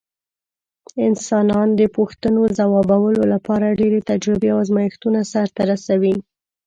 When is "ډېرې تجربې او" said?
3.79-4.57